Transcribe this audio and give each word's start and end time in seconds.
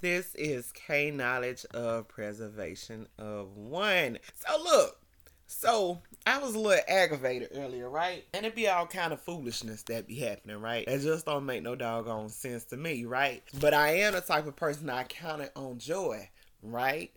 This 0.00 0.34
is 0.34 0.72
K 0.72 1.10
Knowledge 1.10 1.66
of 1.74 2.08
Preservation 2.08 3.06
of 3.18 3.54
One. 3.54 4.18
So 4.34 4.62
look, 4.62 4.98
so 5.46 6.00
I 6.26 6.38
was 6.38 6.54
a 6.54 6.58
little 6.58 6.82
aggravated 6.88 7.50
earlier, 7.54 7.90
right? 7.90 8.24
And 8.32 8.46
it 8.46 8.54
be 8.54 8.66
all 8.66 8.86
kind 8.86 9.12
of 9.12 9.20
foolishness 9.20 9.82
that 9.84 10.08
be 10.08 10.14
happening, 10.14 10.56
right? 10.56 10.88
It 10.88 11.00
just 11.00 11.26
don't 11.26 11.44
make 11.44 11.62
no 11.62 11.76
doggone 11.76 12.30
sense 12.30 12.64
to 12.66 12.78
me, 12.78 13.04
right? 13.04 13.42
But 13.60 13.74
I 13.74 13.96
am 13.96 14.14
the 14.14 14.22
type 14.22 14.46
of 14.46 14.56
person 14.56 14.88
I 14.88 15.04
count 15.04 15.42
it 15.42 15.52
on 15.54 15.78
joy, 15.78 16.30
right? 16.62 17.12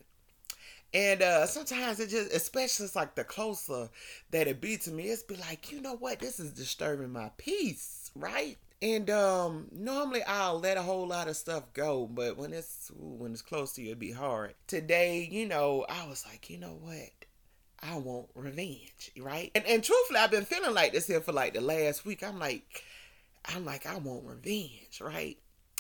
And 0.94 1.22
uh 1.24 1.48
sometimes 1.48 2.00
it 2.00 2.10
just 2.10 2.32
especially 2.34 2.86
it's 2.86 2.96
like 2.96 3.16
the 3.16 3.24
closer 3.24 3.90
that 4.32 4.48
it 4.48 4.62
be 4.62 4.78
to 4.78 4.92
me, 4.92 5.06
it's 5.06 5.24
be 5.24 5.36
like, 5.36 5.72
you 5.72 5.82
know 5.82 5.96
what, 5.96 6.20
this 6.20 6.40
is 6.40 6.52
disturbing 6.54 7.12
my 7.12 7.32
peace, 7.38 8.12
right? 8.16 8.58
And 8.82 9.10
um, 9.10 9.68
normally 9.72 10.24
I'll 10.24 10.60
let 10.60 10.78
a 10.78 10.82
whole 10.82 11.08
lot 11.08 11.30
of 11.30 11.38
stuff 11.38 11.72
go, 11.74 12.06
but 12.06 12.38
when 12.38 12.52
it's 12.54 12.92
ooh, 12.92 13.16
when 13.18 13.32
it's 13.32 13.42
close 13.42 13.72
to 13.74 13.82
you, 13.82 13.88
it'd 13.88 14.00
be 14.00 14.12
hard. 14.12 14.56
Today, 14.68 15.28
you 15.32 15.48
know, 15.48 15.86
I 15.90 16.06
was 16.08 16.26
like, 16.28 16.50
you 16.50 16.58
know 16.58 16.78
what? 16.82 17.10
I 17.82 17.98
want 17.98 18.28
revenge, 18.36 19.12
right? 19.20 19.52
And 19.56 19.66
and 19.66 19.84
truthfully, 19.84 20.20
I've 20.20 20.32
been 20.32 20.46
feeling 20.46 20.74
like 20.74 20.94
this 20.94 21.08
here 21.08 21.22
for 21.22 21.32
like 21.34 21.54
the 21.54 21.62
last 21.62 22.06
week. 22.06 22.24
I'm 22.24 22.40
like, 22.40 22.84
I'm 23.46 23.66
like, 23.66 23.86
I 23.86 23.98
want 23.98 24.26
revenge, 24.26 25.02
right? 25.02 25.38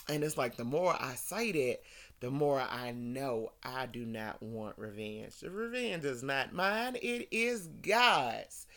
And 0.10 0.24
it's 0.24 0.38
like 0.38 0.58
the 0.58 0.64
more 0.64 0.96
I 1.00 1.16
say 1.16 1.52
that, 1.52 1.80
the 2.20 2.32
more 2.32 2.60
I 2.60 2.92
know 2.92 3.52
I 3.64 3.86
do 3.86 4.06
not 4.06 4.42
want 4.42 4.78
revenge. 4.78 5.40
The 5.40 5.50
revenge 5.50 6.06
is 6.06 6.24
not 6.24 6.54
mine, 6.54 6.96
it 7.02 7.28
is 7.32 7.68
God's. 7.82 8.68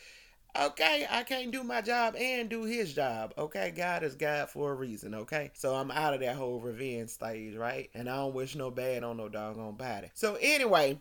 Okay, 0.59 1.05
I 1.09 1.21
can't 1.23 1.51
do 1.51 1.63
my 1.63 1.81
job 1.81 2.15
and 2.15 2.49
do 2.49 2.63
his 2.63 2.93
job. 2.93 3.33
Okay, 3.37 3.71
God 3.75 4.01
is 4.01 4.15
God 4.15 4.49
for 4.49 4.71
a 4.71 4.75
reason. 4.75 5.13
Okay, 5.13 5.51
so 5.53 5.75
I'm 5.75 5.91
out 5.91 6.15
of 6.15 6.19
that 6.21 6.35
whole 6.35 6.59
revenge 6.59 7.11
stage, 7.11 7.55
right? 7.55 7.89
And 7.93 8.09
I 8.09 8.15
don't 8.15 8.33
wish 8.33 8.55
no 8.55 8.71
bad 8.71 9.03
on 9.03 9.17
no 9.17 9.29
doggone 9.29 9.75
body. 9.75 10.09
So, 10.15 10.35
anyway, 10.41 10.99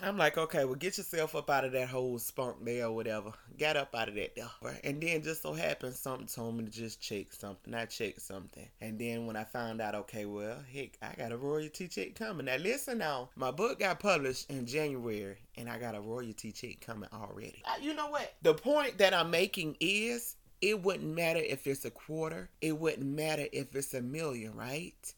I'm 0.00 0.16
like, 0.16 0.38
okay, 0.38 0.64
well, 0.64 0.74
get 0.74 0.96
yourself 0.96 1.36
up 1.36 1.50
out 1.50 1.64
of 1.64 1.72
that 1.72 1.88
whole 1.88 2.18
spunk 2.18 2.64
there 2.64 2.86
or 2.86 2.92
whatever. 2.92 3.32
Got 3.58 3.76
up 3.76 3.94
out 3.94 4.08
of 4.08 4.14
that 4.14 4.34
there. 4.34 4.48
And 4.82 5.00
then 5.00 5.22
just 5.22 5.42
so 5.42 5.52
happened, 5.52 5.94
something 5.94 6.26
told 6.26 6.56
me 6.56 6.64
to 6.64 6.70
just 6.70 7.00
check 7.00 7.32
something. 7.32 7.74
I 7.74 7.84
checked 7.84 8.22
something. 8.22 8.66
And 8.80 8.98
then 8.98 9.26
when 9.26 9.36
I 9.36 9.44
found 9.44 9.80
out, 9.80 9.94
okay, 9.94 10.24
well, 10.24 10.56
heck, 10.72 10.96
I 11.02 11.14
got 11.14 11.30
a 11.30 11.36
royalty 11.36 11.88
check 11.88 12.14
coming. 12.14 12.46
Now, 12.46 12.56
listen 12.56 12.98
now, 12.98 13.28
my 13.36 13.50
book 13.50 13.80
got 13.80 14.00
published 14.00 14.50
in 14.50 14.66
January, 14.66 15.36
and 15.56 15.68
I 15.68 15.78
got 15.78 15.94
a 15.94 16.00
royalty 16.00 16.52
check 16.52 16.80
coming 16.80 17.10
already. 17.12 17.62
Uh, 17.64 17.74
you 17.80 17.94
know 17.94 18.08
what? 18.08 18.32
The 18.42 18.54
point 18.54 18.98
that 18.98 19.12
I'm 19.14 19.30
making 19.30 19.76
is 19.78 20.36
it 20.62 20.82
wouldn't 20.82 21.14
matter 21.14 21.40
if 21.40 21.66
it's 21.66 21.84
a 21.84 21.90
quarter, 21.90 22.48
it 22.60 22.78
wouldn't 22.78 23.06
matter 23.06 23.46
if 23.52 23.76
it's 23.76 23.94
a 23.94 24.00
million, 24.00 24.54
right? 24.54 25.14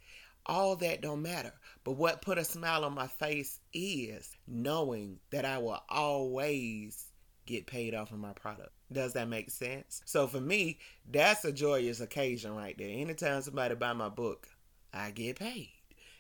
All 0.47 0.77
that 0.77 1.03
don't 1.03 1.23
matter. 1.23 1.53
But 1.85 1.93
what 1.93 2.23
put 2.23 2.39
a 2.39 2.45
smile 2.45 2.85
on 2.85 2.95
my 2.95 3.07
face 3.07 3.61
is 3.73 4.37
knowing 4.47 5.19
that 5.31 5.45
I 5.45 5.59
will 5.59 5.81
always 5.89 7.07
get 7.47 7.67
paid 7.67 7.95
off 7.95 8.11
of 8.11 8.19
my 8.19 8.33
product. 8.33 8.71
Does 8.93 9.13
that 9.15 9.29
make 9.29 9.51
sense? 9.51 10.03
So 10.05 10.27
for 10.27 10.41
me, 10.41 10.79
that's 11.11 11.45
a 11.45 11.53
joyous 11.53 12.01
occasion 12.01 12.55
right 12.55 12.77
there. 12.77 12.89
Anytime 12.91 13.43
somebody 13.43 13.75
buy 13.75 13.93
my 13.93 14.09
book, 14.09 14.49
I 14.93 15.11
get 15.11 15.39
paid. 15.39 15.71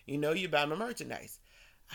You 0.07 0.19
know, 0.19 0.33
you 0.33 0.49
buy 0.49 0.67
my 0.67 0.77
merchandise. 0.77 1.39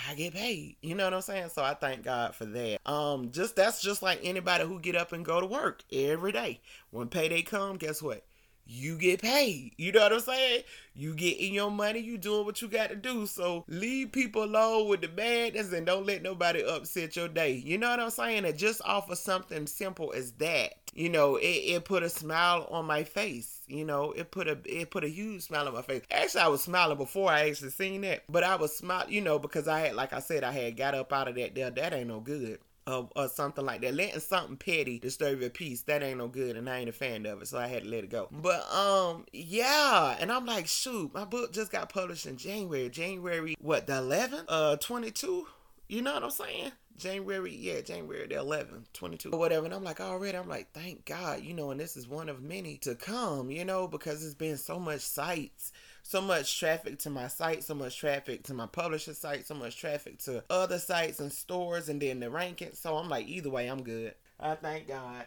I 0.08 0.16
get 0.16 0.34
paid. 0.34 0.78
You 0.82 0.96
know 0.96 1.06
what 1.06 1.14
I'm 1.14 1.22
saying? 1.22 1.50
So 1.50 1.64
I 1.64 1.74
thank 1.74 2.04
God 2.04 2.36
for 2.36 2.46
that. 2.46 2.80
Um, 2.90 3.32
just 3.32 3.56
that's 3.56 3.82
just 3.82 4.02
like 4.02 4.20
anybody 4.24 4.66
who 4.66 4.80
get 4.80 4.96
up 4.96 5.12
and 5.12 5.26
go 5.26 5.40
to 5.40 5.46
work 5.46 5.84
every 5.92 6.32
day. 6.32 6.62
When 6.92 7.08
payday 7.08 7.42
come, 7.42 7.78
guess 7.78 8.02
what? 8.02 8.24
You 8.70 8.98
get 8.98 9.22
paid. 9.22 9.74
You 9.78 9.92
know 9.92 10.02
what 10.02 10.14
I'm 10.14 10.20
saying? 10.20 10.64
You 10.94 11.16
get 11.16 11.40
in 11.40 11.54
your 11.54 11.72
money, 11.72 12.00
you 12.00 12.18
doing 12.18 12.46
what 12.46 12.62
you 12.62 12.68
got 12.68 12.90
to 12.90 12.96
do. 12.96 13.26
So 13.26 13.64
leave 13.68 14.12
people 14.12 14.44
alone 14.44 14.88
with 14.88 15.02
the 15.02 15.08
badness 15.08 15.74
and 15.74 15.86
don't 15.86 16.06
let 16.06 16.22
nobody 16.22 16.64
upset 16.64 17.16
your 17.16 17.28
day. 17.28 17.54
You 17.54 17.78
know 17.78 17.90
what 17.90 18.00
I'm 18.00 18.10
saying? 18.12 18.46
And 18.46 18.58
just 18.58 18.82
offer 18.86 19.16
something 19.16 19.66
simple 19.66 20.14
as 20.16 20.34
that. 20.34 20.74
You 20.94 21.10
know, 21.10 21.38
it, 21.38 21.46
it 21.46 21.86
put 21.86 22.04
a 22.04 22.10
smile 22.10 22.68
on 22.70 22.86
my 22.86 23.04
face. 23.04 23.62
You 23.68 23.86
know, 23.86 24.12
it 24.12 24.32
put 24.32 24.48
a 24.48 24.58
it 24.66 24.92
put 24.92 25.04
a 25.04 25.10
huge 25.10 25.44
smile 25.44 25.68
on 25.68 25.74
my 25.74 25.82
face. 25.82 26.02
Actually, 26.12 26.42
I 26.42 26.48
was 26.48 26.64
smiling 26.64 26.98
before 26.98 27.32
I 27.32 27.50
actually 27.50 27.70
seen 27.72 28.02
that, 28.02 28.24
but 28.30 28.44
I 28.44 28.56
was 28.56 28.76
smiling, 28.76 29.12
you 29.12 29.22
know, 29.22 29.40
because 29.40 29.68
I 29.68 29.80
had, 29.80 29.96
like 29.96 30.14
I 30.14 30.20
said, 30.20 30.44
I 30.44 30.52
had 30.52 30.78
got 30.78 30.96
up 30.96 31.14
out 31.14 31.28
of 31.28 31.36
that. 31.36 31.56
There, 31.56 31.70
that 31.70 31.94
ain't 31.94 32.08
no 32.08 32.20
good 32.20 32.60
or, 32.90 33.10
or 33.16 33.28
something 33.30 33.66
like 33.66 33.82
that. 33.82 33.94
Letting 33.94 34.20
something 34.20 34.58
petty 34.58 35.00
disturb 35.00 35.42
your 35.42 35.50
peace, 35.50 35.82
that 35.84 36.04
ain't 36.04 36.18
no 36.18 36.28
good, 36.28 36.58
and 36.58 36.70
I 36.70 36.80
ain't 36.80 36.90
a 36.90 36.94
fan 36.94 37.26
of 37.26 37.42
it, 37.42 37.48
so 37.48 37.58
I 37.58 37.68
had 37.68 37.84
to 37.84 37.90
let 37.90 38.04
it 38.04 38.10
go. 38.10 38.28
But 38.32 38.72
um, 38.72 39.26
yeah, 39.32 40.18
and 40.20 40.32
I'm 40.32 40.46
like, 40.46 40.68
shoot, 40.68 41.14
my 41.14 41.26
book 41.26 41.54
just 41.54 41.72
got 41.72 41.90
published 41.90 42.26
in 42.26 42.38
January. 42.38 42.90
January 42.90 43.56
what 43.60 43.88
the 43.88 43.94
11th? 43.94 44.46
Uh, 44.48 44.76
22. 44.78 45.48
You 45.88 46.02
know 46.02 46.14
what 46.14 46.24
I'm 46.24 46.32
saying? 46.32 46.72
January, 47.00 47.56
yeah, 47.56 47.82
January 47.82 48.28
the 48.28 48.36
11th, 48.36 48.92
22, 48.94 49.32
or 49.32 49.40
whatever. 49.40 49.66
And 49.66 49.74
I'm 49.74 49.84
like, 49.84 50.02
already, 50.02 50.38
I'm 50.38 50.50
like, 50.50 50.72
thank 50.74 51.06
God, 51.06 51.42
you 51.42 51.54
know, 51.54 51.72
and 51.72 51.80
this 51.80 51.96
is 51.96 52.08
one 52.08 52.28
of 52.28 52.44
many 52.44 52.78
to 52.80 52.94
come, 52.94 53.50
you 53.50 53.64
know, 53.64 53.88
because 53.88 54.24
it's 54.24 54.36
been 54.36 54.58
so 54.58 54.78
much 54.78 55.02
sites 55.02 55.72
so 56.10 56.22
much 56.22 56.60
traffic 56.60 56.98
to 56.98 57.12
my 57.12 57.28
site, 57.28 57.64
so 57.64 57.76
much 57.76 57.96
traffic 57.96 58.42
to 58.42 58.56
my 58.56 58.66
publisher 58.66 59.14
site, 59.14 59.46
so 59.46 59.54
much 59.54 59.78
traffic 59.78 60.18
to 60.18 60.44
other 60.50 60.80
sites 60.80 61.20
and 61.20 61.32
stores, 61.32 61.88
and 61.88 62.02
then 62.02 62.20
the 62.20 62.32
ranking. 62.32 62.72
So 62.74 62.98
I'm 62.98 63.10
like, 63.10 63.28
either 63.28 63.52
way, 63.52 63.68
I'm 63.68 63.84
good. 63.84 64.16
I 64.40 64.56
thank 64.56 64.88
God. 64.88 65.26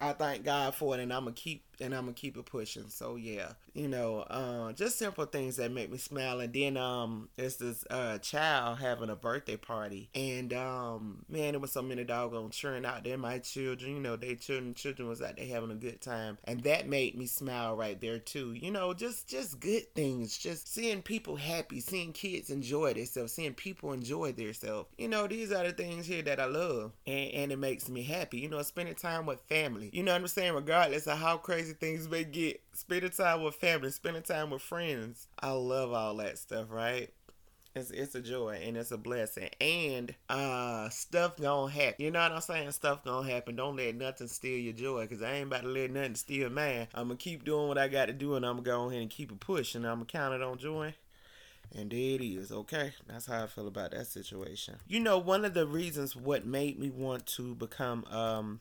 I 0.00 0.12
thank 0.12 0.44
God 0.44 0.76
for 0.76 0.94
it, 0.94 1.00
and 1.00 1.12
I'm 1.12 1.24
gonna 1.24 1.34
keep 1.34 1.64
and 1.80 1.94
I'm 1.94 2.02
gonna 2.02 2.12
keep 2.12 2.36
it 2.36 2.46
pushing. 2.46 2.88
So 2.88 3.16
yeah, 3.16 3.52
you 3.74 3.88
know, 3.88 4.20
uh, 4.20 4.72
just 4.72 4.98
simple 4.98 5.26
things 5.26 5.56
that 5.56 5.72
make 5.72 5.90
me 5.90 5.98
smile. 5.98 6.40
And 6.40 6.52
then 6.52 6.76
um, 6.76 7.28
it's 7.36 7.56
this 7.56 7.84
uh 7.90 8.18
child 8.18 8.78
having 8.78 9.10
a 9.10 9.16
birthday 9.16 9.56
party, 9.56 10.08
and 10.14 10.52
um, 10.52 11.24
man, 11.28 11.54
it 11.54 11.60
was 11.60 11.72
so 11.72 11.82
many 11.82 12.04
doggone 12.04 12.50
children 12.50 12.84
out 12.84 13.04
there. 13.04 13.18
My 13.18 13.38
children, 13.38 13.96
you 13.96 14.00
know, 14.00 14.16
they 14.16 14.34
children 14.34 14.74
children 14.74 15.08
was 15.08 15.22
out 15.22 15.36
there 15.36 15.46
having 15.46 15.70
a 15.70 15.74
good 15.74 16.00
time, 16.00 16.38
and 16.44 16.62
that 16.62 16.88
made 16.88 17.16
me 17.16 17.26
smile 17.26 17.76
right 17.76 18.00
there 18.00 18.18
too. 18.18 18.52
You 18.52 18.70
know, 18.70 18.94
just 18.94 19.28
just 19.28 19.60
good 19.60 19.94
things, 19.94 20.36
just 20.36 20.72
seeing 20.72 21.02
people 21.02 21.36
happy, 21.36 21.80
seeing 21.80 22.12
kids 22.12 22.50
enjoy 22.50 22.94
themselves, 22.94 23.32
seeing 23.32 23.54
people 23.54 23.92
enjoy 23.92 24.32
themselves. 24.32 24.88
You 24.98 25.08
know, 25.08 25.26
these 25.26 25.52
are 25.52 25.64
the 25.64 25.72
things 25.72 26.06
here 26.06 26.22
that 26.22 26.40
I 26.40 26.46
love, 26.46 26.92
and 27.06 27.30
and 27.32 27.52
it 27.52 27.58
makes 27.58 27.88
me 27.88 28.02
happy. 28.02 28.38
You 28.38 28.48
know, 28.48 28.62
spending 28.62 28.94
time 28.94 29.26
with 29.26 29.40
family. 29.42 29.90
You 29.92 30.02
know 30.02 30.12
what 30.12 30.20
I'm 30.20 30.28
saying? 30.28 30.54
Regardless 30.54 31.06
of 31.06 31.18
how 31.18 31.36
crazy 31.38 31.69
things 31.74 32.08
may 32.08 32.24
get, 32.24 32.60
spending 32.72 33.10
time 33.10 33.42
with 33.42 33.54
family, 33.54 33.90
spending 33.90 34.22
time 34.22 34.50
with 34.50 34.62
friends. 34.62 35.28
I 35.38 35.50
love 35.50 35.92
all 35.92 36.16
that 36.16 36.38
stuff, 36.38 36.66
right? 36.70 37.12
It's 37.74 37.92
it's 37.92 38.16
a 38.16 38.20
joy 38.20 38.60
and 38.64 38.76
it's 38.76 38.90
a 38.90 38.98
blessing. 38.98 39.48
And 39.60 40.12
uh 40.28 40.88
stuff 40.88 41.36
gonna 41.36 41.70
happen. 41.70 42.04
You 42.04 42.10
know 42.10 42.20
what 42.20 42.32
I'm 42.32 42.40
saying? 42.40 42.72
Stuff 42.72 43.04
gonna 43.04 43.30
happen. 43.30 43.54
Don't 43.54 43.76
let 43.76 43.94
nothing 43.94 44.26
steal 44.26 44.58
your 44.58 44.72
joy. 44.72 45.06
Cause 45.06 45.22
I 45.22 45.34
ain't 45.34 45.46
about 45.46 45.62
to 45.62 45.68
let 45.68 45.92
nothing 45.92 46.16
steal 46.16 46.50
mine. 46.50 46.88
I'm 46.94 47.08
gonna 47.08 47.16
keep 47.16 47.44
doing 47.44 47.68
what 47.68 47.78
I 47.78 47.86
got 47.86 48.06
to 48.06 48.12
do 48.12 48.34
and 48.34 48.44
I'm 48.44 48.56
gonna 48.56 48.62
go 48.62 48.88
ahead 48.88 49.00
and 49.00 49.10
keep 49.10 49.30
it 49.30 49.38
pushing. 49.38 49.84
I'm 49.84 49.98
gonna 49.98 50.06
count 50.06 50.34
it 50.34 50.42
on 50.42 50.58
joy. 50.58 50.94
And 51.72 51.90
there 51.90 51.98
it 52.16 52.22
is, 52.22 52.50
okay? 52.50 52.92
That's 53.06 53.26
how 53.26 53.44
I 53.44 53.46
feel 53.46 53.68
about 53.68 53.92
that 53.92 54.08
situation. 54.08 54.78
You 54.88 54.98
know, 54.98 55.18
one 55.18 55.44
of 55.44 55.54
the 55.54 55.68
reasons 55.68 56.16
what 56.16 56.44
made 56.44 56.80
me 56.80 56.90
want 56.90 57.26
to 57.26 57.54
become 57.54 58.04
um 58.10 58.60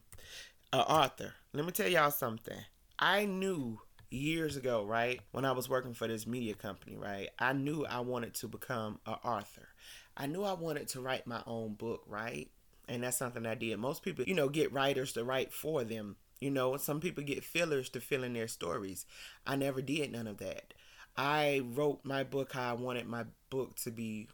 an 0.71 0.81
author. 0.81 1.33
Let 1.53 1.65
me 1.65 1.71
tell 1.71 1.87
y'all 1.87 2.11
something. 2.11 2.59
I 2.99 3.25
knew 3.25 3.79
years 4.09 4.57
ago, 4.57 4.83
right, 4.83 5.21
when 5.31 5.45
I 5.45 5.53
was 5.53 5.69
working 5.69 5.93
for 5.93 6.07
this 6.07 6.27
media 6.27 6.53
company, 6.53 6.97
right, 6.97 7.29
I 7.39 7.53
knew 7.53 7.85
I 7.85 8.01
wanted 8.01 8.33
to 8.35 8.47
become 8.47 8.99
an 9.05 9.15
author. 9.23 9.69
I 10.17 10.25
knew 10.25 10.43
I 10.43 10.53
wanted 10.53 10.89
to 10.89 11.01
write 11.01 11.25
my 11.25 11.41
own 11.47 11.75
book, 11.75 12.03
right? 12.07 12.49
And 12.89 13.03
that's 13.03 13.17
something 13.17 13.45
I 13.45 13.55
did. 13.55 13.79
Most 13.79 14.03
people, 14.03 14.25
you 14.25 14.33
know, 14.33 14.49
get 14.49 14.73
writers 14.73 15.13
to 15.13 15.23
write 15.23 15.53
for 15.53 15.85
them. 15.85 16.17
You 16.41 16.51
know, 16.51 16.75
some 16.75 16.99
people 16.99 17.23
get 17.23 17.43
fillers 17.45 17.89
to 17.91 18.01
fill 18.01 18.23
in 18.23 18.33
their 18.33 18.47
stories. 18.49 19.05
I 19.47 19.55
never 19.55 19.81
did 19.81 20.11
none 20.11 20.27
of 20.27 20.37
that. 20.39 20.73
I 21.15 21.61
wrote 21.73 22.01
my 22.03 22.23
book 22.23 22.51
how 22.53 22.71
I 22.71 22.73
wanted 22.73 23.07
my 23.07 23.25
book 23.49 23.75
to 23.83 23.91
be 23.91 24.27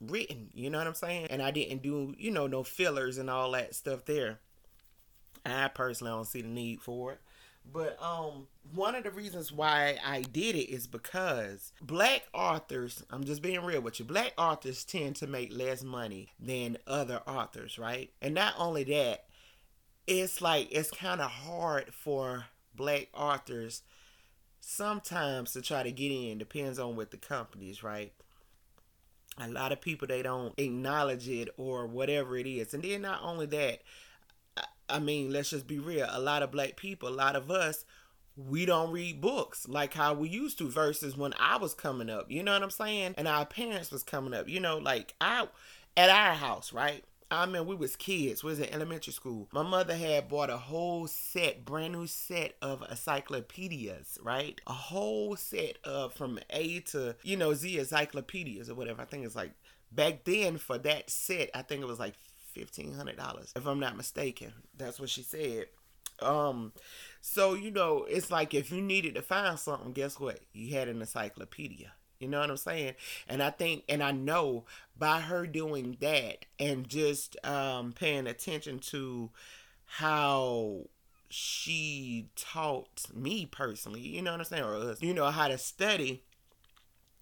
written. 0.00 0.48
You 0.54 0.70
know 0.70 0.78
what 0.78 0.86
I'm 0.86 0.94
saying? 0.94 1.26
And 1.28 1.42
I 1.42 1.50
didn't 1.50 1.82
do, 1.82 2.14
you 2.16 2.30
know, 2.30 2.46
no 2.46 2.62
fillers 2.62 3.18
and 3.18 3.28
all 3.28 3.50
that 3.52 3.74
stuff 3.74 4.06
there. 4.06 4.38
I 5.44 5.68
personally 5.68 6.12
don't 6.12 6.26
see 6.26 6.42
the 6.42 6.48
need 6.48 6.80
for 6.80 7.12
it. 7.12 7.20
But 7.72 8.00
um 8.02 8.46
one 8.74 8.94
of 8.94 9.04
the 9.04 9.10
reasons 9.10 9.52
why 9.52 9.98
I 10.04 10.22
did 10.22 10.56
it 10.56 10.70
is 10.72 10.86
because 10.86 11.72
black 11.80 12.22
authors, 12.32 13.04
I'm 13.10 13.24
just 13.24 13.42
being 13.42 13.64
real 13.64 13.80
with 13.80 13.98
you, 13.98 14.04
black 14.04 14.32
authors 14.36 14.84
tend 14.84 15.16
to 15.16 15.26
make 15.26 15.56
less 15.56 15.82
money 15.82 16.30
than 16.40 16.78
other 16.86 17.22
authors, 17.26 17.78
right? 17.78 18.10
And 18.20 18.34
not 18.34 18.54
only 18.58 18.84
that, 18.84 19.24
it's 20.06 20.40
like 20.40 20.68
it's 20.70 20.90
kind 20.90 21.20
of 21.20 21.30
hard 21.30 21.92
for 21.92 22.46
black 22.74 23.08
authors 23.14 23.82
sometimes 24.60 25.52
to 25.52 25.62
try 25.62 25.82
to 25.82 25.92
get 25.92 26.10
in 26.10 26.38
depends 26.38 26.78
on 26.78 26.96
what 26.96 27.10
the 27.10 27.16
companies 27.16 27.82
right 27.82 28.12
a 29.38 29.48
lot 29.48 29.72
of 29.72 29.80
people 29.80 30.08
they 30.08 30.22
don't 30.22 30.54
acknowledge 30.58 31.28
it 31.28 31.48
or 31.56 31.86
whatever 31.86 32.36
it 32.36 32.46
is 32.46 32.74
and 32.74 32.82
then 32.82 33.02
not 33.02 33.20
only 33.22 33.46
that 33.46 33.80
I 34.88 34.98
mean, 34.98 35.32
let's 35.32 35.50
just 35.50 35.66
be 35.66 35.78
real. 35.78 36.06
A 36.10 36.20
lot 36.20 36.42
of 36.42 36.50
black 36.50 36.76
people, 36.76 37.08
a 37.08 37.10
lot 37.10 37.36
of 37.36 37.50
us 37.50 37.84
we 38.36 38.66
don't 38.66 38.92
read 38.92 39.20
books 39.20 39.66
like 39.66 39.94
how 39.94 40.12
we 40.12 40.28
used 40.28 40.58
to 40.58 40.68
versus 40.68 41.16
when 41.16 41.32
I 41.40 41.56
was 41.56 41.74
coming 41.74 42.10
up. 42.10 42.30
You 42.30 42.42
know 42.42 42.52
what 42.52 42.62
I'm 42.62 42.70
saying? 42.70 43.14
And 43.16 43.26
our 43.26 43.46
parents 43.46 43.90
was 43.90 44.02
coming 44.02 44.34
up. 44.34 44.48
You 44.48 44.60
know, 44.60 44.78
like 44.78 45.14
I 45.20 45.48
at 45.96 46.10
our 46.10 46.34
house, 46.34 46.72
right? 46.72 47.02
I 47.28 47.46
mean, 47.46 47.66
we 47.66 47.74
was 47.74 47.96
kids. 47.96 48.44
We 48.44 48.50
was 48.50 48.60
in 48.60 48.72
elementary 48.72 49.12
school. 49.12 49.48
My 49.52 49.62
mother 49.62 49.96
had 49.96 50.28
bought 50.28 50.48
a 50.48 50.58
whole 50.58 51.08
set, 51.08 51.64
brand 51.64 51.94
new 51.94 52.06
set 52.06 52.54
of 52.62 52.84
encyclopedias, 52.88 54.18
right? 54.22 54.60
A 54.66 54.72
whole 54.72 55.34
set 55.34 55.78
of 55.82 56.12
from 56.12 56.38
A 56.50 56.80
to 56.80 57.16
you 57.22 57.36
know 57.36 57.54
Z 57.54 57.78
encyclopedias 57.78 58.68
or 58.68 58.74
whatever. 58.74 59.02
I 59.02 59.06
think 59.06 59.24
it's 59.24 59.34
like 59.34 59.52
back 59.90 60.24
then 60.24 60.58
for 60.58 60.76
that 60.78 61.08
set. 61.08 61.50
I 61.54 61.62
think 61.62 61.82
it 61.82 61.88
was 61.88 61.98
like 61.98 62.14
fifteen 62.56 62.94
hundred 62.94 63.16
dollars, 63.16 63.52
if 63.54 63.66
I'm 63.66 63.80
not 63.80 63.96
mistaken. 63.96 64.52
That's 64.76 64.98
what 64.98 65.10
she 65.10 65.22
said. 65.22 65.66
Um, 66.20 66.72
so 67.20 67.54
you 67.54 67.70
know, 67.70 68.06
it's 68.08 68.30
like 68.30 68.54
if 68.54 68.72
you 68.72 68.80
needed 68.80 69.14
to 69.16 69.22
find 69.22 69.58
something, 69.58 69.92
guess 69.92 70.18
what? 70.18 70.40
You 70.52 70.74
had 70.74 70.88
an 70.88 71.00
encyclopedia. 71.00 71.92
You 72.18 72.28
know 72.28 72.40
what 72.40 72.48
I'm 72.48 72.56
saying? 72.56 72.94
And 73.28 73.42
I 73.42 73.50
think, 73.50 73.84
and 73.90 74.02
I 74.02 74.10
know 74.10 74.64
by 74.98 75.20
her 75.20 75.46
doing 75.46 75.98
that 76.00 76.46
and 76.58 76.88
just 76.88 77.36
um, 77.44 77.92
paying 77.92 78.26
attention 78.26 78.78
to 78.78 79.30
how 79.84 80.86
she 81.28 82.30
taught 82.36 83.02
me 83.14 83.44
personally, 83.44 84.00
you 84.00 84.22
know 84.22 84.30
what 84.30 84.40
I'm 84.40 84.46
saying, 84.46 84.64
or 84.64 84.94
you 85.00 85.12
know, 85.12 85.26
how 85.26 85.48
to 85.48 85.58
study, 85.58 86.22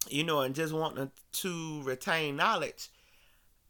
you 0.08 0.22
know, 0.22 0.42
and 0.42 0.54
just 0.54 0.72
wanting 0.72 1.10
to 1.32 1.82
retain 1.82 2.36
knowledge 2.36 2.88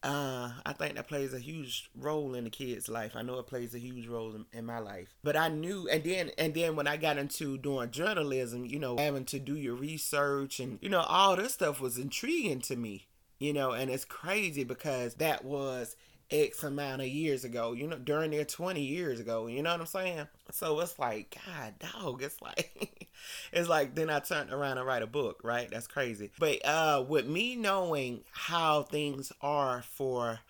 uh, 0.05 0.51
I 0.67 0.75
think 0.75 0.97
that 0.97 1.09
plays 1.09 1.33
a 1.33 1.39
huge 1.39 1.89
role 1.97 2.35
in 2.35 2.45
the 2.45 2.51
kid's 2.51 2.91
life. 2.91 3.13
I 3.15 3.23
know 3.23 3.39
it 3.39 3.47
plays 3.47 3.75
a 3.75 3.79
huge 3.79 4.07
role 4.07 4.35
in, 4.35 4.45
in, 4.53 4.67
my 4.67 4.79
life. 4.79 5.09
But 5.25 5.35
I 5.35 5.49
knew, 5.49 5.89
and 5.89 6.05
then 6.05 6.31
and 6.37 6.53
then 6.53 6.77
when 6.77 6.87
I 6.87 6.99
got 6.99 7.17
into 7.17 7.57
doing 7.57 7.91
journalism, 7.91 8.67
you 8.67 8.79
know, 8.79 8.99
having 8.99 9.25
to 9.27 9.39
do 9.39 9.57
your 9.57 9.75
research 9.75 10.61
and 10.61 10.79
you 10.83 10.91
know 10.91 11.01
all 11.01 11.37
this 11.37 11.55
stuff 11.55 11.81
was 11.81 11.97
intriguing 11.97 12.61
to 12.63 12.77
me. 12.77 13.07
You 13.39 13.55
know, 13.55 13.73
and 13.73 13.91
it's 13.91 14.05
crazy 14.05 14.63
because 14.63 15.15
that 15.15 15.45
was 15.45 15.97
X 16.35 16.65
amount 16.65 17.01
of 17.01 17.07
years 17.07 17.45
ago, 17.45 17.73
you 17.73 17.87
know, 17.87 17.97
during 17.97 18.33
their 18.33 18.45
20 18.45 18.81
years 18.81 19.21
ago, 19.21 19.47
you 19.47 19.63
know 19.63 19.71
what 19.71 19.81
I'm 19.81 19.87
saying? 19.87 20.27
So 20.51 20.81
it's 20.81 20.99
like, 20.99 21.39
God, 21.47 21.75
dog, 21.79 22.23
it's 22.23 22.43
like, 22.43 23.09
it's 23.53 23.69
like, 23.69 23.95
then 23.95 24.11
I 24.11 24.19
turned 24.19 24.53
around 24.53 24.79
and 24.79 24.87
write 24.87 25.03
a 25.03 25.07
book, 25.07 25.41
right? 25.45 25.71
That's 25.71 25.87
crazy. 25.87 26.33
But 26.39 26.67
uh, 26.67 27.05
with 27.09 27.27
me 27.27 27.55
knowing 27.55 28.25
how 28.33 28.83
things 28.83 29.33
are 29.41 29.83
for 29.83 30.41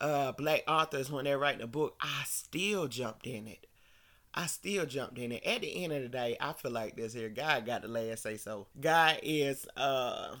uh, 0.00 0.32
black 0.32 0.64
authors 0.66 1.12
when 1.12 1.26
they're 1.26 1.38
writing 1.38 1.62
a 1.62 1.68
book, 1.68 1.96
I 2.00 2.24
still 2.26 2.88
jumped 2.88 3.26
in 3.26 3.46
it. 3.46 3.68
I 4.34 4.46
still 4.46 4.84
jumped 4.84 5.18
in 5.18 5.32
it. 5.32 5.44
At 5.44 5.60
the 5.60 5.84
end 5.84 5.92
of 5.92 6.02
the 6.02 6.08
day, 6.08 6.36
I 6.40 6.52
feel 6.54 6.72
like 6.72 6.96
this 6.96 7.12
here. 7.14 7.28
God 7.28 7.66
got 7.66 7.82
the 7.82 7.88
last 7.88 8.24
say 8.24 8.36
so. 8.36 8.66
God 8.80 9.18
is 9.22 9.66
uh 9.76 10.36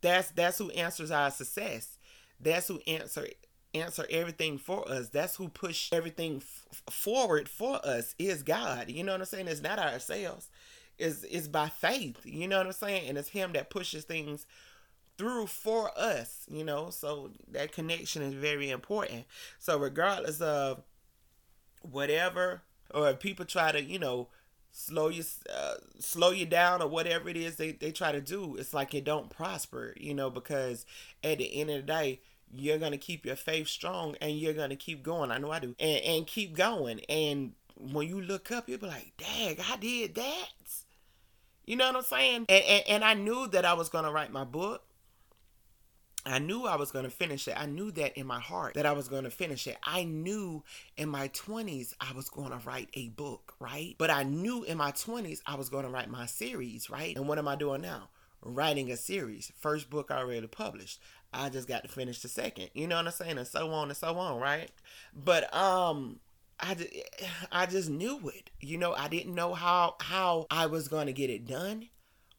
that's 0.00 0.30
that's 0.32 0.58
who 0.58 0.70
answers 0.70 1.10
our 1.10 1.30
success. 1.30 1.98
That's 2.40 2.68
who 2.68 2.80
answer 2.86 3.26
answer 3.74 4.06
everything 4.10 4.58
for 4.58 4.88
us. 4.88 5.08
That's 5.08 5.36
who 5.36 5.48
push 5.48 5.92
everything 5.92 6.36
f- 6.36 6.82
forward 6.90 7.48
for 7.48 7.84
us 7.84 8.14
is 8.18 8.42
God. 8.42 8.90
You 8.90 9.04
know 9.04 9.12
what 9.12 9.20
I'm 9.20 9.26
saying? 9.26 9.48
It's 9.48 9.62
not 9.62 9.78
ourselves. 9.78 10.50
It's 10.98 11.22
it's 11.24 11.48
by 11.48 11.68
faith. 11.68 12.18
You 12.24 12.48
know 12.48 12.58
what 12.58 12.66
I'm 12.66 12.72
saying? 12.72 13.08
And 13.08 13.18
it's 13.18 13.28
Him 13.30 13.52
that 13.52 13.70
pushes 13.70 14.04
things 14.04 14.46
through 15.16 15.46
for 15.46 15.90
us. 15.96 16.46
You 16.50 16.64
know, 16.64 16.90
so 16.90 17.30
that 17.52 17.72
connection 17.72 18.22
is 18.22 18.34
very 18.34 18.70
important. 18.70 19.24
So 19.58 19.78
regardless 19.78 20.40
of 20.40 20.82
whatever, 21.82 22.62
or 22.92 23.10
if 23.10 23.20
people 23.20 23.44
try 23.44 23.72
to, 23.72 23.82
you 23.82 23.98
know, 23.98 24.28
slow 24.70 25.08
you 25.08 25.24
uh, 25.52 25.74
slow 25.98 26.30
you 26.30 26.46
down 26.46 26.82
or 26.82 26.88
whatever 26.88 27.28
it 27.28 27.36
is 27.36 27.56
they, 27.56 27.72
they 27.72 27.90
try 27.90 28.12
to 28.12 28.20
do 28.20 28.56
it's 28.56 28.74
like 28.74 28.94
it 28.94 29.02
don't 29.02 29.30
prosper 29.30 29.94
you 29.96 30.14
know 30.14 30.28
because 30.28 30.84
at 31.24 31.38
the 31.38 31.60
end 31.60 31.70
of 31.70 31.76
the 31.76 31.82
day 31.82 32.20
you're 32.54 32.78
gonna 32.78 32.98
keep 32.98 33.26
your 33.26 33.36
faith 33.36 33.68
strong 33.68 34.16
and 34.20 34.38
you're 34.38 34.54
gonna 34.54 34.76
keep 34.76 35.02
going. 35.02 35.30
I 35.30 35.38
know 35.38 35.50
I 35.50 35.60
do, 35.60 35.74
and 35.78 36.02
and 36.02 36.26
keep 36.26 36.54
going. 36.54 37.00
And 37.08 37.52
when 37.76 38.08
you 38.08 38.20
look 38.20 38.50
up, 38.50 38.68
you'll 38.68 38.78
be 38.78 38.86
like, 38.86 39.12
"Dang, 39.16 39.58
I 39.70 39.76
did 39.76 40.14
that." 40.16 40.48
You 41.64 41.76
know 41.76 41.86
what 41.88 41.96
I'm 41.96 42.02
saying? 42.02 42.46
And, 42.48 42.64
and, 42.64 42.84
and 42.88 43.04
I 43.04 43.14
knew 43.14 43.46
that 43.48 43.64
I 43.64 43.74
was 43.74 43.88
gonna 43.88 44.10
write 44.10 44.32
my 44.32 44.44
book. 44.44 44.88
I 46.28 46.38
knew 46.38 46.66
I 46.66 46.76
was 46.76 46.90
going 46.90 47.04
to 47.04 47.10
finish 47.10 47.48
it. 47.48 47.54
I 47.56 47.66
knew 47.66 47.90
that 47.92 48.18
in 48.18 48.26
my 48.26 48.40
heart 48.40 48.74
that 48.74 48.84
I 48.84 48.92
was 48.92 49.08
going 49.08 49.24
to 49.24 49.30
finish 49.30 49.66
it. 49.66 49.78
I 49.82 50.04
knew 50.04 50.62
in 50.96 51.08
my 51.08 51.28
20s 51.28 51.94
I 52.00 52.12
was 52.12 52.28
going 52.28 52.50
to 52.50 52.58
write 52.66 52.90
a 52.94 53.08
book, 53.08 53.54
right? 53.58 53.94
But 53.98 54.10
I 54.10 54.24
knew 54.24 54.62
in 54.62 54.76
my 54.76 54.92
20s 54.92 55.40
I 55.46 55.54
was 55.54 55.70
going 55.70 55.84
to 55.84 55.90
write 55.90 56.10
my 56.10 56.26
series, 56.26 56.90
right? 56.90 57.16
And 57.16 57.28
what 57.28 57.38
am 57.38 57.48
I 57.48 57.56
doing 57.56 57.80
now? 57.80 58.10
Writing 58.42 58.90
a 58.90 58.96
series. 58.96 59.50
First 59.56 59.88
book 59.88 60.10
I 60.10 60.18
already 60.18 60.46
published. 60.46 61.00
I 61.32 61.48
just 61.48 61.68
got 61.68 61.82
to 61.82 61.88
finish 61.88 62.20
the 62.20 62.28
second. 62.28 62.70
You 62.74 62.86
know 62.86 62.96
what 62.96 63.06
I'm 63.06 63.12
saying? 63.12 63.38
And 63.38 63.46
so 63.46 63.70
on 63.72 63.88
and 63.88 63.96
so 63.96 64.18
on, 64.18 64.40
right? 64.40 64.70
But 65.14 65.52
um 65.54 66.20
I 66.60 66.74
just, 66.74 66.90
I 67.52 67.66
just 67.66 67.88
knew 67.88 68.28
it. 68.28 68.50
You 68.60 68.78
know, 68.78 68.92
I 68.92 69.08
didn't 69.08 69.34
know 69.34 69.54
how 69.54 69.96
how 70.00 70.46
I 70.50 70.66
was 70.66 70.88
going 70.88 71.06
to 71.06 71.12
get 71.12 71.30
it 71.30 71.46
done, 71.46 71.88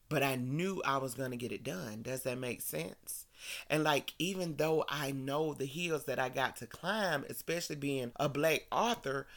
but 0.10 0.24
I 0.24 0.36
knew 0.36 0.82
I 0.86 0.98
was 0.98 1.14
going 1.14 1.32
to 1.32 1.38
get 1.38 1.52
it 1.52 1.64
done. 1.64 2.02
Does 2.02 2.24
that 2.24 2.38
make 2.38 2.62
sense? 2.62 3.28
And 3.70 3.84
like 3.84 4.14
even 4.20 4.58
though 4.58 4.84
I 4.90 5.12
know 5.12 5.54
the 5.54 5.66
hills 5.66 6.06
that 6.06 6.20
I 6.20 6.30
got 6.30 6.58
to 6.58 6.68
climb, 6.68 7.26
especially 7.30 7.78
being 7.78 8.12
a 8.18 8.28
black 8.28 8.66
author, 8.72 9.28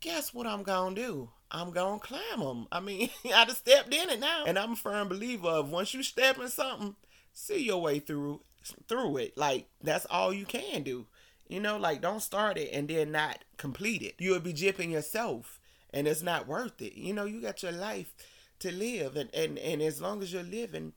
guess 0.00 0.32
what 0.32 0.46
I'm 0.46 0.62
going 0.62 0.94
to 0.94 1.02
do? 1.02 1.30
I'm 1.50 1.70
going 1.70 2.00
to 2.00 2.06
climb 2.06 2.40
them. 2.40 2.66
I 2.72 2.80
mean, 2.80 3.10
I 3.34 3.44
just 3.44 3.58
stepped 3.58 3.92
in 3.92 4.08
it 4.08 4.20
now. 4.20 4.44
And 4.46 4.58
I'm 4.58 4.72
a 4.72 4.76
firm 4.76 5.08
believer 5.08 5.48
of 5.48 5.70
once 5.70 5.92
you 5.94 6.02
step 6.02 6.38
in 6.38 6.48
something, 6.48 6.96
see 7.32 7.64
your 7.64 7.82
way 7.82 7.98
through 7.98 8.40
through 8.88 9.18
it. 9.18 9.36
Like 9.36 9.68
that's 9.82 10.06
all 10.06 10.32
you 10.32 10.44
can 10.44 10.82
do. 10.82 11.06
You 11.48 11.60
know, 11.60 11.78
like 11.78 12.00
don't 12.00 12.22
start 12.22 12.58
it 12.58 12.70
and 12.72 12.88
then 12.88 13.12
not 13.12 13.38
complete 13.56 14.02
it. 14.02 14.14
You'll 14.18 14.40
be 14.40 14.52
jipping 14.52 14.92
yourself 14.92 15.60
and 15.92 16.06
it's 16.06 16.22
not 16.22 16.46
worth 16.46 16.80
it. 16.80 16.94
You 16.94 17.12
know, 17.12 17.24
you 17.24 17.40
got 17.40 17.62
your 17.62 17.72
life 17.72 18.14
to 18.60 18.72
live 18.72 19.16
and, 19.16 19.34
and, 19.34 19.58
and 19.58 19.82
as 19.82 20.00
long 20.00 20.22
as 20.22 20.32
you're 20.32 20.42
living, 20.42 20.92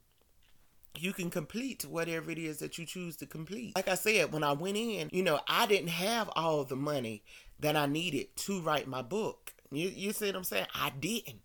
you 0.95 1.11
can 1.11 1.29
complete 1.29 1.85
whatever 1.85 2.29
it 2.29 2.37
is 2.37 2.59
that 2.59 2.77
you 2.77 2.85
choose 2.85 3.15
to 3.17 3.25
complete. 3.25 3.75
Like 3.75 3.87
I 3.87 3.95
said, 3.95 4.31
when 4.31 4.43
I 4.43 4.51
went 4.53 4.77
in, 4.77 5.09
you 5.11 5.23
know, 5.23 5.39
I 5.47 5.65
didn't 5.65 5.89
have 5.89 6.29
all 6.35 6.63
the 6.63 6.75
money 6.75 7.23
that 7.59 7.75
I 7.75 7.87
needed 7.87 8.35
to 8.37 8.61
write 8.61 8.87
my 8.87 9.01
book. 9.01 9.53
You, 9.71 9.89
you 9.89 10.13
see 10.13 10.27
what 10.27 10.35
I'm 10.35 10.43
saying? 10.43 10.67
I 10.75 10.91
didn't, 10.91 11.41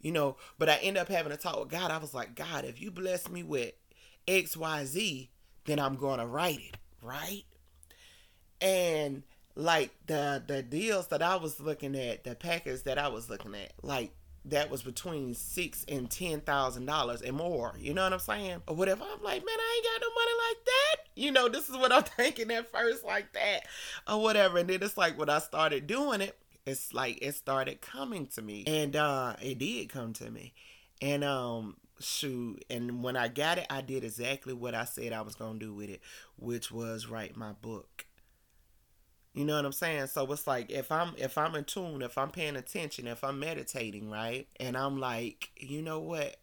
you 0.00 0.12
know, 0.12 0.36
but 0.58 0.68
I 0.68 0.76
end 0.76 0.98
up 0.98 1.08
having 1.08 1.32
to 1.32 1.38
talk 1.38 1.58
with 1.58 1.70
God. 1.70 1.90
I 1.90 1.98
was 1.98 2.12
like, 2.12 2.34
God, 2.34 2.64
if 2.64 2.80
you 2.80 2.90
bless 2.90 3.28
me 3.30 3.42
with 3.42 3.72
X, 4.28 4.56
Y, 4.56 4.84
Z, 4.84 5.30
then 5.70 5.78
I'm 5.78 5.96
gonna 5.96 6.26
write 6.26 6.58
it, 6.58 6.76
right? 7.02 7.44
And 8.60 9.22
like 9.54 9.90
the 10.06 10.42
the 10.46 10.62
deals 10.62 11.08
that 11.08 11.22
I 11.22 11.36
was 11.36 11.60
looking 11.60 11.94
at, 11.94 12.24
the 12.24 12.34
package 12.34 12.82
that 12.84 12.98
I 12.98 13.08
was 13.08 13.30
looking 13.30 13.54
at, 13.54 13.72
like 13.82 14.12
that 14.46 14.70
was 14.70 14.82
between 14.82 15.34
six 15.34 15.84
and 15.86 16.10
ten 16.10 16.40
thousand 16.40 16.86
dollars 16.86 17.22
and 17.22 17.36
more. 17.36 17.74
You 17.78 17.94
know 17.94 18.02
what 18.04 18.12
I'm 18.12 18.18
saying? 18.18 18.62
Or 18.66 18.74
whatever. 18.74 19.04
I'm 19.04 19.22
like, 19.22 19.44
man, 19.44 19.56
I 19.58 19.76
ain't 19.76 19.84
got 19.84 20.08
no 20.08 20.14
money 20.14 20.32
like 20.48 20.64
that. 20.64 20.96
You 21.14 21.32
know, 21.32 21.48
this 21.48 21.68
is 21.68 21.76
what 21.76 21.92
I'm 21.92 22.02
thinking 22.16 22.50
at 22.50 22.72
first, 22.72 23.04
like 23.04 23.32
that, 23.34 23.66
or 24.08 24.20
whatever. 24.20 24.58
And 24.58 24.68
then 24.68 24.82
it's 24.82 24.96
like 24.96 25.18
when 25.18 25.30
I 25.30 25.38
started 25.38 25.86
doing 25.86 26.20
it, 26.20 26.36
it's 26.66 26.92
like 26.92 27.18
it 27.22 27.34
started 27.34 27.80
coming 27.80 28.26
to 28.28 28.42
me, 28.42 28.64
and 28.66 28.96
uh, 28.96 29.36
it 29.40 29.58
did 29.58 29.88
come 29.88 30.12
to 30.14 30.30
me, 30.30 30.52
and 31.00 31.22
um, 31.24 31.76
shoot 32.00 32.64
and 32.70 33.02
when 33.02 33.16
i 33.16 33.28
got 33.28 33.58
it 33.58 33.66
i 33.70 33.80
did 33.80 34.04
exactly 34.04 34.52
what 34.52 34.74
i 34.74 34.84
said 34.84 35.12
i 35.12 35.20
was 35.20 35.34
to 35.34 35.54
do 35.58 35.74
with 35.74 35.90
it 35.90 36.00
which 36.36 36.70
was 36.72 37.06
write 37.06 37.36
my 37.36 37.52
book. 37.52 38.06
You 39.34 39.44
know 39.44 39.54
what 39.54 39.64
i'm 39.64 39.72
saying? 39.72 40.08
So 40.08 40.30
it's 40.32 40.46
like 40.46 40.70
if 40.70 40.90
i'm 40.90 41.14
if 41.16 41.38
i'm 41.38 41.54
in 41.54 41.64
tune 41.64 42.02
if 42.02 42.18
i'm 42.18 42.30
paying 42.30 42.56
attention 42.56 43.06
if 43.06 43.22
i'm 43.22 43.38
meditating 43.38 44.10
right 44.10 44.48
and 44.58 44.76
i'm 44.76 44.98
like 44.98 45.50
you 45.56 45.82
know 45.82 46.00
what? 46.00 46.36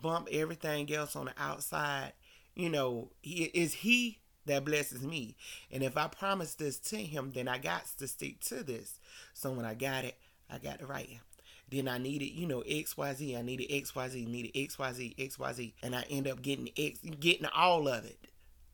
Bump 0.00 0.28
everything 0.32 0.92
else 0.92 1.14
on 1.14 1.26
the 1.26 1.34
outside. 1.38 2.12
You 2.54 2.70
know 2.70 3.10
he 3.22 3.44
is 3.44 3.74
he 3.74 4.18
that 4.46 4.64
blesses 4.64 5.02
me. 5.02 5.36
And 5.70 5.82
if 5.84 5.96
i 5.96 6.08
promise 6.08 6.54
this 6.54 6.78
to 6.78 6.96
him 6.96 7.30
then 7.32 7.46
i 7.46 7.58
got 7.58 7.86
to 7.98 8.08
stick 8.08 8.40
to 8.46 8.64
this. 8.64 8.98
So 9.34 9.52
when 9.52 9.66
i 9.66 9.74
got 9.74 10.04
it 10.04 10.16
i 10.50 10.58
got 10.58 10.80
to 10.80 10.86
write 10.86 11.10
it 11.10 11.29
then 11.70 11.86
I 11.86 11.98
needed, 11.98 12.26
you 12.26 12.46
know, 12.46 12.62
XYZ. 12.62 13.38
I 13.38 13.42
needed 13.42 13.68
XYZ, 13.70 14.26
needed 14.26 14.54
XYZ, 14.54 15.16
XYZ. 15.16 15.72
And 15.82 15.94
I 15.94 16.04
end 16.10 16.26
up 16.26 16.42
getting 16.42 16.70
X 16.76 16.98
getting 17.20 17.46
all 17.46 17.88
of 17.88 18.04
it. 18.04 18.18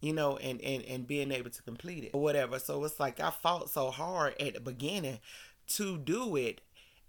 You 0.01 0.13
know, 0.13 0.37
and, 0.37 0.61
and, 0.61 0.85
and 0.85 1.07
being 1.07 1.33
able 1.33 1.51
to 1.51 1.63
complete 1.63 2.05
it 2.05 2.11
or 2.13 2.21
whatever. 2.21 2.59
So 2.59 2.85
it's 2.85 3.01
like 3.01 3.19
I 3.19 3.31
fought 3.31 3.71
so 3.71 3.91
hard 3.91 4.35
at 4.41 4.55
the 4.55 4.61
beginning 4.61 5.21
to 5.69 5.99
do 5.99 6.37
it 6.37 6.61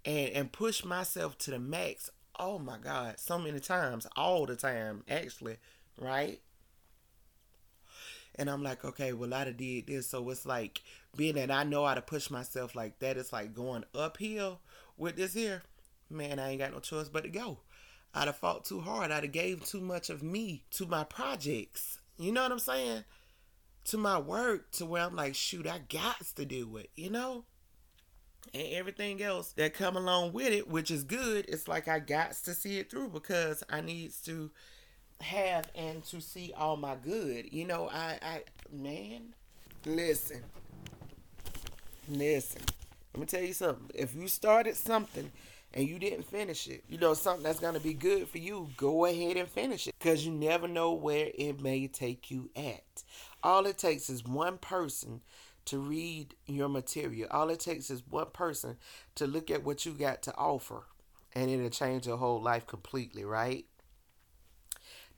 and, 0.04 0.30
and 0.30 0.52
push 0.52 0.84
myself 0.84 1.36
to 1.38 1.50
the 1.50 1.58
max. 1.58 2.10
Oh 2.38 2.58
my 2.58 2.78
God, 2.78 3.18
so 3.18 3.38
many 3.38 3.60
times, 3.60 4.06
all 4.16 4.46
the 4.46 4.56
time, 4.56 5.04
actually, 5.08 5.56
right? 6.00 6.40
And 8.36 8.48
I'm 8.48 8.62
like, 8.62 8.84
okay, 8.84 9.12
well, 9.12 9.34
I 9.34 9.44
did 9.50 9.86
this. 9.86 10.08
So 10.08 10.28
it's 10.30 10.46
like 10.46 10.80
being 11.16 11.34
that 11.34 11.50
I 11.50 11.64
know 11.64 11.84
how 11.84 11.94
to 11.94 12.02
push 12.02 12.30
myself 12.30 12.74
like 12.74 13.00
that, 13.00 13.16
it's 13.16 13.32
like 13.32 13.54
going 13.54 13.84
uphill 13.94 14.60
with 14.96 15.16
this 15.16 15.34
here 15.34 15.62
man, 16.10 16.38
I 16.38 16.50
ain't 16.50 16.60
got 16.60 16.72
no 16.72 16.80
choice 16.80 17.08
but 17.08 17.24
to 17.24 17.28
go. 17.28 17.58
I'd 18.14 18.26
have 18.26 18.36
fought 18.36 18.64
too 18.64 18.80
hard. 18.80 19.10
I'd 19.10 19.24
have 19.24 19.32
gave 19.32 19.64
too 19.64 19.80
much 19.80 20.10
of 20.10 20.22
me 20.22 20.64
to 20.72 20.86
my 20.86 21.04
projects. 21.04 21.98
You 22.18 22.32
know 22.32 22.42
what 22.42 22.52
I'm 22.52 22.58
saying? 22.58 23.04
To 23.86 23.98
my 23.98 24.18
work, 24.18 24.70
to 24.72 24.86
where 24.86 25.04
I'm 25.04 25.16
like, 25.16 25.34
shoot, 25.34 25.66
I 25.66 25.80
got 25.88 26.24
to 26.36 26.44
do 26.44 26.76
it. 26.78 26.90
You 26.96 27.10
know? 27.10 27.44
and 28.54 28.68
everything 28.72 29.22
else 29.22 29.52
that 29.52 29.74
come 29.74 29.96
along 29.96 30.32
with 30.32 30.52
it, 30.52 30.68
which 30.68 30.90
is 30.90 31.04
good. 31.04 31.44
It's 31.48 31.68
like 31.68 31.88
I 31.88 31.98
got 31.98 32.32
to 32.32 32.54
see 32.54 32.78
it 32.78 32.90
through 32.90 33.10
because 33.10 33.62
I 33.70 33.80
needs 33.80 34.20
to 34.22 34.50
have 35.20 35.70
and 35.74 36.04
to 36.06 36.20
see 36.20 36.52
all 36.56 36.76
my 36.76 36.94
good. 36.94 37.52
You 37.52 37.66
know, 37.66 37.88
I, 37.92 38.18
I, 38.22 38.42
man, 38.72 39.34
listen, 39.84 40.42
listen. 42.08 42.62
Let 43.14 43.20
me 43.20 43.26
tell 43.26 43.42
you 43.42 43.52
something. 43.54 43.90
If 43.94 44.14
you 44.14 44.28
started 44.28 44.76
something 44.76 45.30
and 45.74 45.86
you 45.86 45.98
didn't 45.98 46.30
finish 46.30 46.66
it, 46.66 46.84
you 46.88 46.98
know, 46.98 47.14
something 47.14 47.42
that's 47.42 47.60
going 47.60 47.74
to 47.74 47.80
be 47.80 47.94
good 47.94 48.28
for 48.28 48.38
you, 48.38 48.68
go 48.76 49.04
ahead 49.04 49.36
and 49.36 49.48
finish 49.48 49.86
it 49.86 49.94
because 49.98 50.24
you 50.24 50.32
never 50.32 50.66
know 50.66 50.92
where 50.92 51.28
it 51.34 51.60
may 51.60 51.86
take 51.86 52.30
you 52.30 52.50
at. 52.56 53.02
All 53.42 53.66
it 53.66 53.78
takes 53.78 54.08
is 54.08 54.24
one 54.24 54.58
person 54.58 55.20
to 55.66 55.78
read 55.78 56.34
your 56.46 56.68
material. 56.68 57.28
All 57.30 57.50
it 57.50 57.60
takes 57.60 57.90
is 57.90 58.02
one 58.08 58.30
person 58.32 58.76
to 59.16 59.26
look 59.26 59.50
at 59.50 59.64
what 59.64 59.84
you 59.84 59.92
got 59.92 60.22
to 60.22 60.34
offer, 60.36 60.84
and 61.34 61.50
it'll 61.50 61.68
change 61.68 62.06
your 62.06 62.16
whole 62.16 62.40
life 62.40 62.66
completely, 62.66 63.24
right? 63.24 63.66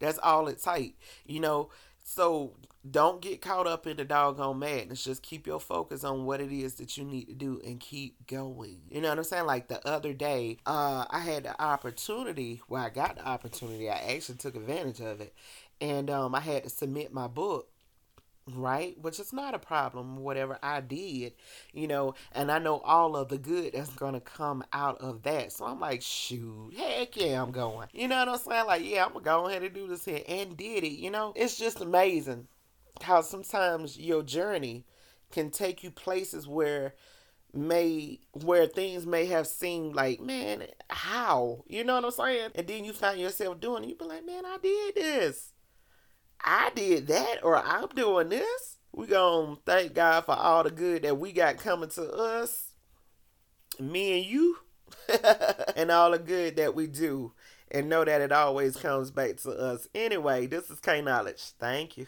That's 0.00 0.18
all 0.18 0.48
it 0.48 0.60
takes, 0.60 0.96
you 1.24 1.40
know. 1.40 1.70
So 2.02 2.54
don't 2.88 3.20
get 3.20 3.42
caught 3.42 3.66
up 3.66 3.86
in 3.86 3.96
the 3.96 4.04
doggone 4.04 4.58
madness. 4.58 5.04
Just 5.04 5.22
keep 5.22 5.46
your 5.46 5.60
focus 5.60 6.02
on 6.02 6.24
what 6.24 6.40
it 6.40 6.50
is 6.50 6.74
that 6.74 6.96
you 6.96 7.04
need 7.04 7.26
to 7.26 7.34
do 7.34 7.60
and 7.64 7.78
keep 7.78 8.26
going. 8.26 8.80
You 8.88 9.00
know 9.00 9.10
what 9.10 9.18
I'm 9.18 9.24
saying? 9.24 9.46
Like 9.46 9.68
the 9.68 9.86
other 9.86 10.12
day, 10.12 10.58
uh, 10.64 11.04
I 11.10 11.20
had 11.20 11.44
the 11.44 11.60
opportunity. 11.62 12.62
Well, 12.68 12.82
I 12.82 12.88
got 12.88 13.16
the 13.16 13.26
opportunity. 13.26 13.90
I 13.90 14.14
actually 14.14 14.38
took 14.38 14.56
advantage 14.56 15.00
of 15.00 15.20
it, 15.20 15.34
and 15.80 16.08
um, 16.10 16.34
I 16.34 16.40
had 16.40 16.64
to 16.64 16.70
submit 16.70 17.12
my 17.12 17.26
book 17.26 17.68
right? 18.54 18.96
Which 19.00 19.20
is 19.20 19.32
not 19.32 19.54
a 19.54 19.58
problem, 19.58 20.18
whatever 20.18 20.58
I 20.62 20.80
did, 20.80 21.34
you 21.72 21.88
know, 21.88 22.14
and 22.32 22.50
I 22.50 22.58
know 22.58 22.78
all 22.80 23.16
of 23.16 23.28
the 23.28 23.38
good 23.38 23.72
that's 23.72 23.90
to 24.14 24.20
come 24.20 24.64
out 24.72 25.00
of 25.00 25.22
that. 25.22 25.52
So 25.52 25.66
I'm 25.66 25.80
like, 25.80 26.02
shoot, 26.02 26.74
heck 26.76 27.16
yeah, 27.16 27.42
I'm 27.42 27.50
going. 27.50 27.88
You 27.92 28.08
know 28.08 28.18
what 28.18 28.28
I'm 28.28 28.38
saying? 28.38 28.66
Like, 28.66 28.84
yeah, 28.84 29.04
I'm 29.04 29.12
to 29.14 29.20
go 29.20 29.48
ahead 29.48 29.62
and 29.62 29.74
do 29.74 29.86
this 29.86 30.04
here 30.04 30.22
and 30.28 30.56
did 30.56 30.84
it, 30.84 30.98
you 30.98 31.10
know? 31.10 31.32
It's 31.36 31.56
just 31.56 31.80
amazing 31.80 32.48
how 33.02 33.20
sometimes 33.22 33.98
your 33.98 34.22
journey 34.22 34.84
can 35.30 35.50
take 35.50 35.82
you 35.82 35.90
places 35.90 36.46
where 36.46 36.94
may 37.52 38.20
where 38.32 38.66
things 38.66 39.04
may 39.04 39.26
have 39.26 39.46
seemed 39.46 39.94
like 39.94 40.20
man 40.20 40.62
how 40.88 41.64
you 41.66 41.82
know 41.82 41.96
what 41.96 42.04
i'm 42.04 42.10
saying 42.10 42.50
and 42.54 42.66
then 42.68 42.84
you 42.84 42.92
find 42.92 43.18
yourself 43.18 43.58
doing 43.58 43.82
it 43.82 43.88
you 43.88 43.96
be 43.96 44.04
like 44.04 44.24
man 44.24 44.44
i 44.46 44.56
did 44.62 44.94
this 44.94 45.52
I 46.44 46.70
did 46.74 47.06
that 47.08 47.42
or 47.42 47.56
I'm 47.56 47.88
doing 47.88 48.28
this. 48.30 48.78
We 48.92 49.06
gonna 49.06 49.56
thank 49.64 49.94
God 49.94 50.24
for 50.24 50.34
all 50.34 50.64
the 50.64 50.70
good 50.70 51.02
that 51.02 51.18
we 51.18 51.32
got 51.32 51.58
coming 51.58 51.90
to 51.90 52.12
us, 52.12 52.72
me 53.78 54.18
and 54.18 54.26
you, 54.26 54.58
and 55.76 55.90
all 55.90 56.10
the 56.10 56.18
good 56.18 56.56
that 56.56 56.74
we 56.74 56.86
do, 56.86 57.32
and 57.70 57.88
know 57.88 58.04
that 58.04 58.20
it 58.20 58.32
always 58.32 58.76
comes 58.76 59.10
back 59.10 59.36
to 59.38 59.50
us. 59.52 59.86
Anyway, 59.94 60.46
this 60.46 60.70
is 60.70 60.80
K 60.80 61.02
Knowledge. 61.02 61.52
Thank 61.58 61.96
you. 61.96 62.06